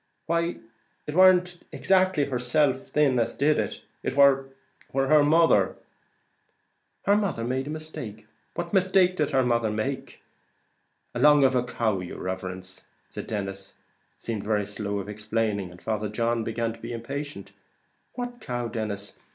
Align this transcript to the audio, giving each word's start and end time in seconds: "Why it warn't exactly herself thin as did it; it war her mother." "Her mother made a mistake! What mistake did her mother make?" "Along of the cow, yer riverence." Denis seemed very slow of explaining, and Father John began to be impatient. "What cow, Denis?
"Why 0.25 0.57
it 1.05 1.13
warn't 1.13 1.61
exactly 1.71 2.25
herself 2.25 2.87
thin 2.87 3.19
as 3.19 3.35
did 3.35 3.59
it; 3.59 3.83
it 4.01 4.15
war 4.17 4.49
her 4.95 5.23
mother." 5.23 5.75
"Her 7.05 7.15
mother 7.15 7.43
made 7.43 7.67
a 7.67 7.69
mistake! 7.69 8.25
What 8.55 8.73
mistake 8.73 9.15
did 9.17 9.29
her 9.29 9.43
mother 9.43 9.69
make?" 9.69 10.23
"Along 11.13 11.43
of 11.43 11.53
the 11.53 11.63
cow, 11.63 11.99
yer 11.99 12.17
riverence." 12.17 12.87
Denis 13.13 13.75
seemed 14.17 14.43
very 14.43 14.65
slow 14.65 14.97
of 14.97 15.07
explaining, 15.07 15.69
and 15.69 15.79
Father 15.79 16.09
John 16.09 16.43
began 16.43 16.73
to 16.73 16.79
be 16.79 16.93
impatient. 16.93 17.51
"What 18.15 18.41
cow, 18.41 18.69
Denis? 18.69 19.17